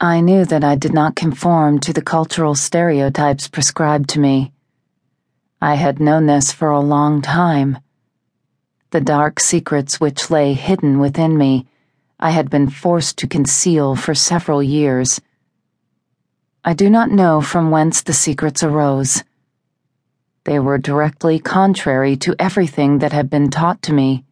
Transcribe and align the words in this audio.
I 0.00 0.20
knew 0.20 0.44
that 0.44 0.62
I 0.62 0.74
did 0.74 0.92
not 0.92 1.16
conform 1.16 1.80
to 1.80 1.92
the 1.94 2.02
cultural 2.02 2.54
stereotypes 2.54 3.48
prescribed 3.48 4.10
to 4.10 4.20
me. 4.20 4.52
I 5.58 5.76
had 5.76 6.00
known 6.00 6.26
this 6.26 6.52
for 6.52 6.68
a 6.68 6.80
long 6.80 7.22
time. 7.22 7.78
The 8.90 9.00
dark 9.00 9.40
secrets 9.40 9.98
which 9.98 10.30
lay 10.30 10.52
hidden 10.52 10.98
within 10.98 11.38
me, 11.38 11.66
I 12.20 12.28
had 12.28 12.50
been 12.50 12.68
forced 12.68 13.16
to 13.18 13.26
conceal 13.26 13.96
for 13.96 14.14
several 14.14 14.62
years. 14.62 15.18
I 16.62 16.74
do 16.74 16.90
not 16.90 17.10
know 17.10 17.40
from 17.40 17.70
whence 17.70 18.02
the 18.02 18.12
secrets 18.12 18.62
arose. 18.62 19.24
They 20.44 20.58
were 20.58 20.76
directly 20.76 21.38
contrary 21.38 22.18
to 22.18 22.36
everything 22.38 22.98
that 22.98 23.12
had 23.12 23.30
been 23.30 23.48
taught 23.48 23.80
to 23.84 23.94
me. 23.94 24.24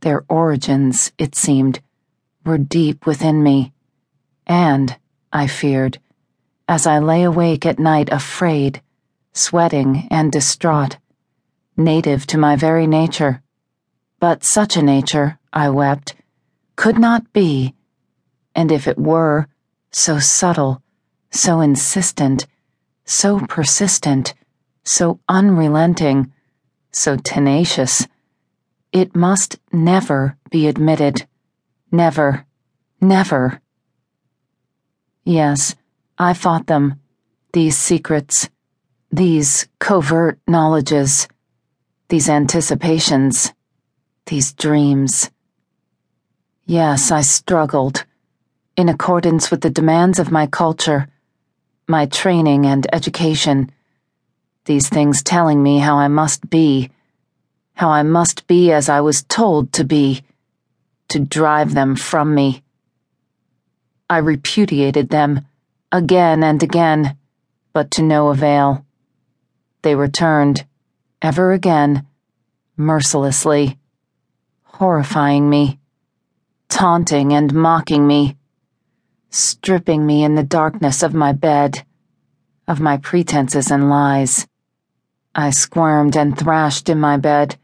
Their 0.00 0.24
origins, 0.28 1.12
it 1.18 1.36
seemed, 1.36 1.78
were 2.44 2.58
deep 2.58 3.06
within 3.06 3.44
me, 3.44 3.72
and, 4.50 4.96
I 5.32 5.46
feared, 5.46 6.00
as 6.68 6.84
I 6.84 6.98
lay 6.98 7.22
awake 7.22 7.64
at 7.64 7.78
night 7.78 8.08
afraid, 8.10 8.82
sweating 9.32 10.08
and 10.10 10.32
distraught, 10.32 10.98
native 11.76 12.26
to 12.26 12.36
my 12.36 12.56
very 12.56 12.88
nature. 12.88 13.42
But 14.18 14.42
such 14.42 14.76
a 14.76 14.82
nature, 14.82 15.38
I 15.52 15.70
wept, 15.70 16.16
could 16.74 16.98
not 16.98 17.32
be, 17.32 17.76
and 18.52 18.72
if 18.72 18.88
it 18.88 18.98
were, 18.98 19.46
so 19.92 20.18
subtle, 20.18 20.82
so 21.30 21.60
insistent, 21.60 22.48
so 23.04 23.38
persistent, 23.46 24.34
so 24.82 25.20
unrelenting, 25.28 26.32
so 26.90 27.16
tenacious, 27.16 28.08
it 28.90 29.14
must 29.14 29.60
never 29.72 30.36
be 30.50 30.66
admitted. 30.66 31.24
Never, 31.92 32.46
never. 33.00 33.60
Yes, 35.24 35.76
I 36.18 36.32
fought 36.32 36.66
them, 36.66 36.98
these 37.52 37.76
secrets, 37.76 38.48
these 39.12 39.68
covert 39.78 40.38
knowledges, 40.48 41.28
these 42.08 42.28
anticipations, 42.28 43.52
these 44.26 44.54
dreams. 44.54 45.30
Yes, 46.64 47.10
I 47.10 47.20
struggled, 47.20 48.04
in 48.76 48.88
accordance 48.88 49.50
with 49.50 49.60
the 49.60 49.68
demands 49.68 50.18
of 50.18 50.30
my 50.30 50.46
culture, 50.46 51.08
my 51.86 52.06
training 52.06 52.64
and 52.64 52.86
education. 52.94 53.70
These 54.64 54.88
things 54.88 55.22
telling 55.22 55.62
me 55.62 55.80
how 55.80 55.96
I 55.98 56.08
must 56.08 56.48
be, 56.48 56.90
how 57.74 57.90
I 57.90 58.04
must 58.04 58.46
be 58.46 58.72
as 58.72 58.88
I 58.88 59.02
was 59.02 59.22
told 59.24 59.72
to 59.74 59.84
be, 59.84 60.22
to 61.08 61.18
drive 61.18 61.74
them 61.74 61.94
from 61.94 62.34
me. 62.34 62.62
I 64.10 64.18
repudiated 64.18 65.10
them, 65.10 65.46
again 65.92 66.42
and 66.42 66.60
again, 66.64 67.16
but 67.72 67.92
to 67.92 68.02
no 68.02 68.30
avail. 68.30 68.84
They 69.82 69.94
returned, 69.94 70.66
ever 71.22 71.52
again, 71.52 72.04
mercilessly, 72.76 73.78
horrifying 74.64 75.48
me, 75.48 75.78
taunting 76.68 77.32
and 77.32 77.54
mocking 77.54 78.04
me, 78.04 78.36
stripping 79.28 80.04
me 80.04 80.24
in 80.24 80.34
the 80.34 80.42
darkness 80.42 81.04
of 81.04 81.14
my 81.14 81.30
bed, 81.30 81.84
of 82.66 82.80
my 82.80 82.96
pretenses 82.96 83.70
and 83.70 83.88
lies. 83.88 84.48
I 85.36 85.50
squirmed 85.50 86.16
and 86.16 86.36
thrashed 86.36 86.88
in 86.88 86.98
my 86.98 87.16
bed, 87.16 87.56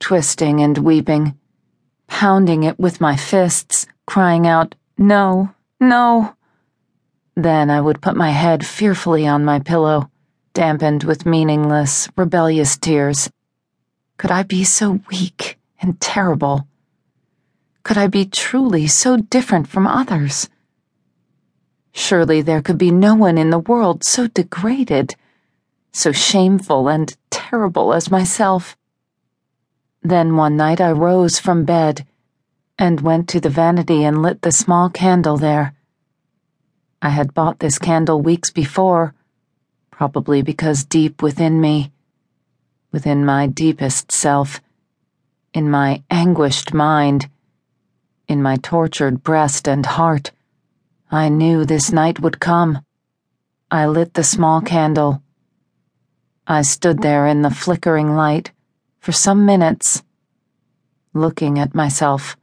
twisting 0.00 0.60
and 0.60 0.76
weeping, 0.76 1.38
pounding 2.08 2.64
it 2.64 2.78
with 2.78 3.00
my 3.00 3.16
fists, 3.16 3.86
crying 4.04 4.46
out, 4.46 4.74
No, 4.98 5.54
no. 5.80 6.34
Then 7.34 7.70
I 7.70 7.80
would 7.80 8.00
put 8.00 8.16
my 8.16 8.30
head 8.30 8.66
fearfully 8.66 9.26
on 9.26 9.44
my 9.44 9.60
pillow, 9.60 10.10
dampened 10.54 11.04
with 11.04 11.26
meaningless, 11.26 12.08
rebellious 12.16 12.76
tears. 12.76 13.30
Could 14.16 14.30
I 14.30 14.42
be 14.42 14.64
so 14.64 15.00
weak 15.10 15.58
and 15.80 16.00
terrible? 16.00 16.66
Could 17.84 17.96
I 17.96 18.06
be 18.08 18.24
truly 18.24 18.86
so 18.86 19.16
different 19.16 19.68
from 19.68 19.86
others? 19.86 20.48
Surely 21.92 22.42
there 22.42 22.62
could 22.62 22.78
be 22.78 22.90
no 22.90 23.14
one 23.14 23.38
in 23.38 23.50
the 23.50 23.58
world 23.58 24.04
so 24.04 24.26
degraded 24.26 25.14
so 25.92 26.12
shameful 26.12 26.88
and 26.88 27.16
terrible 27.30 27.92
as 27.92 28.10
myself. 28.10 28.76
Then 30.02 30.36
one 30.36 30.56
night 30.56 30.80
I 30.80 30.92
rose 30.92 31.38
from 31.38 31.64
bed 31.64 32.06
and 32.78 33.00
went 33.00 33.28
to 33.28 33.40
the 33.40 33.50
vanity 33.50 34.04
and 34.04 34.22
lit 34.22 34.42
the 34.42 34.52
small 34.52 34.88
candle 34.88 35.36
there. 35.36 35.74
I 37.02 37.10
had 37.10 37.34
bought 37.34 37.58
this 37.58 37.78
candle 37.78 38.20
weeks 38.22 38.50
before, 38.50 39.14
probably 39.90 40.42
because 40.42 40.84
deep 40.84 41.22
within 41.22 41.60
me, 41.60 41.92
within 42.92 43.24
my 43.24 43.46
deepest 43.46 44.12
self, 44.12 44.60
in 45.52 45.70
my 45.70 46.02
anguished 46.10 46.72
mind, 46.72 47.28
in 48.28 48.42
my 48.42 48.56
tortured 48.56 49.22
breast 49.22 49.66
and 49.66 49.84
heart, 49.84 50.30
I 51.10 51.28
knew 51.28 51.64
this 51.64 51.90
night 51.90 52.20
would 52.20 52.40
come. 52.40 52.80
I 53.70 53.86
lit 53.86 54.14
the 54.14 54.24
small 54.24 54.60
candle 54.60 55.22
I 56.50 56.62
stood 56.62 57.02
there 57.02 57.26
in 57.26 57.42
the 57.42 57.50
flickering 57.50 58.14
light 58.14 58.52
for 59.00 59.12
some 59.12 59.44
minutes, 59.44 60.02
looking 61.12 61.58
at 61.58 61.74
myself. 61.74 62.38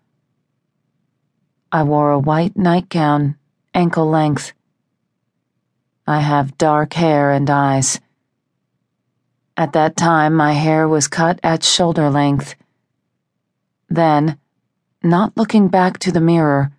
I 1.76 1.84
wore 1.84 2.12
a 2.12 2.18
white 2.18 2.56
nightgown, 2.56 3.36
ankle 3.74 4.10
length. 4.10 4.54
I 6.08 6.22
have 6.22 6.58
dark 6.58 6.94
hair 6.94 7.32
and 7.32 7.50
eyes. 7.50 8.00
At 9.58 9.74
that 9.74 9.98
time, 9.98 10.36
my 10.36 10.54
hair 10.54 10.88
was 10.88 11.10
cut 11.10 11.38
at 11.44 11.66
shoulder 11.66 12.10
length. 12.10 12.56
Then, 13.90 14.40
not 15.04 15.36
looking 15.36 15.68
back 15.68 16.00
to 16.00 16.14
the 16.14 16.22
mirror, 16.22 16.72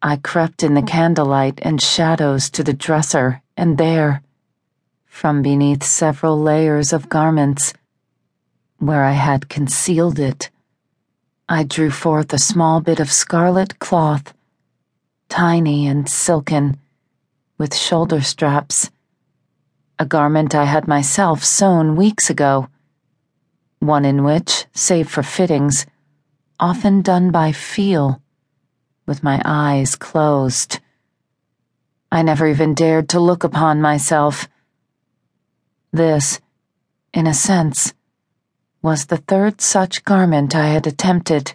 I 0.00 0.16
crept 0.16 0.62
in 0.62 0.72
the 0.72 0.88
candlelight 0.96 1.58
and 1.60 1.78
shadows 1.78 2.48
to 2.52 2.64
the 2.64 2.72
dresser, 2.72 3.42
and 3.54 3.76
there, 3.76 4.22
from 5.04 5.42
beneath 5.42 5.82
several 5.82 6.40
layers 6.40 6.94
of 6.94 7.10
garments, 7.10 7.74
where 8.78 9.04
I 9.04 9.12
had 9.12 9.50
concealed 9.50 10.18
it, 10.18 10.48
I 11.48 11.62
drew 11.62 11.92
forth 11.92 12.32
a 12.32 12.38
small 12.38 12.80
bit 12.80 12.98
of 12.98 13.12
scarlet 13.12 13.78
cloth, 13.78 14.34
tiny 15.28 15.86
and 15.86 16.08
silken, 16.08 16.80
with 17.56 17.72
shoulder 17.72 18.20
straps, 18.20 18.90
a 19.96 20.04
garment 20.04 20.56
I 20.56 20.64
had 20.64 20.88
myself 20.88 21.44
sewn 21.44 21.94
weeks 21.94 22.28
ago, 22.28 22.68
one 23.78 24.04
in 24.04 24.24
which, 24.24 24.66
save 24.74 25.08
for 25.08 25.22
fittings, 25.22 25.86
often 26.58 27.00
done 27.00 27.30
by 27.30 27.52
feel, 27.52 28.20
with 29.06 29.22
my 29.22 29.40
eyes 29.44 29.94
closed. 29.94 30.80
I 32.10 32.22
never 32.22 32.48
even 32.48 32.74
dared 32.74 33.08
to 33.10 33.20
look 33.20 33.44
upon 33.44 33.80
myself 33.80 34.48
this, 35.92 36.40
in 37.14 37.28
a 37.28 37.34
sense, 37.34 37.94
was 38.86 39.06
the 39.06 39.16
third 39.16 39.60
such 39.60 40.04
garment 40.04 40.54
I 40.54 40.68
had 40.68 40.86
attempted. 40.86 41.52